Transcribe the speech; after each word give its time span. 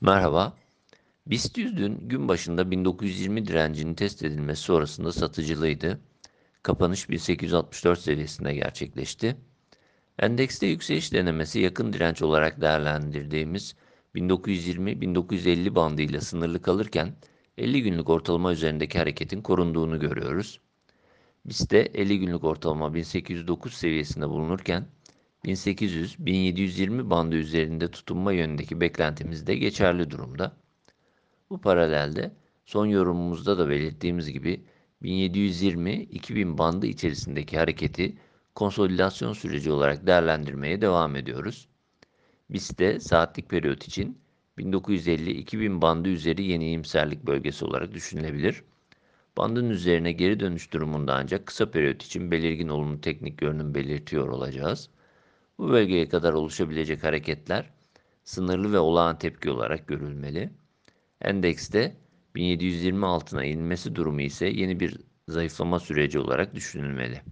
Merhaba. 0.00 0.56
BIST 1.26 1.58
100 1.58 1.76
dün 1.76 2.08
gün 2.08 2.28
başında 2.28 2.70
1920 2.70 3.46
direncinin 3.46 3.94
test 3.94 4.22
edilmesi 4.22 4.62
sonrasında 4.62 5.12
satıcılıydı. 5.12 6.00
Kapanış 6.62 7.10
1864 7.10 7.98
seviyesinde 8.00 8.54
gerçekleşti. 8.54 9.36
Endekste 10.18 10.66
yükseliş 10.66 11.12
denemesi 11.12 11.60
yakın 11.60 11.92
direnç 11.92 12.22
olarak 12.22 12.60
değerlendirdiğimiz 12.60 13.76
1920-1950 14.14 15.74
bandıyla 15.74 16.20
sınırlı 16.20 16.62
kalırken 16.62 17.14
50 17.56 17.82
günlük 17.82 18.08
ortalama 18.08 18.52
üzerindeki 18.52 18.98
hareketin 18.98 19.42
korunduğunu 19.42 20.00
görüyoruz. 20.00 20.60
BIST'te 21.46 21.78
50 21.78 22.18
günlük 22.18 22.44
ortalama 22.44 22.94
1809 22.94 23.74
seviyesinde 23.74 24.28
bulunurken 24.28 24.86
1800-1720 25.48 27.10
bandı 27.10 27.36
üzerinde 27.36 27.90
tutunma 27.90 28.32
yönündeki 28.32 28.80
beklentimiz 28.80 29.46
de 29.46 29.54
geçerli 29.54 30.10
durumda. 30.10 30.56
Bu 31.50 31.60
paralelde 31.60 32.32
son 32.66 32.86
yorumumuzda 32.86 33.58
da 33.58 33.68
belirttiğimiz 33.68 34.32
gibi 34.32 34.64
1720-2000 35.02 36.58
bandı 36.58 36.86
içerisindeki 36.86 37.58
hareketi 37.58 38.18
konsolidasyon 38.54 39.32
süreci 39.32 39.70
olarak 39.70 40.06
değerlendirmeye 40.06 40.80
devam 40.80 41.16
ediyoruz. 41.16 41.68
BIST 42.50 42.82
saatlik 43.00 43.48
periyot 43.48 43.84
için 43.84 44.18
1950-2000 44.58 45.82
bandı 45.82 46.08
üzeri 46.08 46.44
yeni 46.44 46.64
iyimserlik 46.64 47.26
bölgesi 47.26 47.64
olarak 47.64 47.94
düşünülebilir. 47.94 48.62
Bandın 49.36 49.70
üzerine 49.70 50.12
geri 50.12 50.40
dönüş 50.40 50.72
durumunda 50.72 51.14
ancak 51.14 51.46
kısa 51.46 51.70
periyot 51.70 52.02
için 52.02 52.30
belirgin 52.30 52.68
olumlu 52.68 53.00
teknik 53.00 53.38
görünüm 53.38 53.74
belirtiyor 53.74 54.28
olacağız. 54.28 54.90
Bu 55.58 55.68
bölgeye 55.68 56.08
kadar 56.08 56.32
oluşabilecek 56.32 57.04
hareketler 57.04 57.70
sınırlı 58.24 58.72
ve 58.72 58.78
olağan 58.78 59.18
tepki 59.18 59.50
olarak 59.50 59.88
görülmeli. 59.88 60.50
Endekste 61.22 61.96
1720 62.34 63.06
altına 63.06 63.44
inmesi 63.44 63.94
durumu 63.94 64.20
ise 64.20 64.46
yeni 64.46 64.80
bir 64.80 65.00
zayıflama 65.28 65.80
süreci 65.80 66.18
olarak 66.18 66.54
düşünülmeli. 66.54 67.22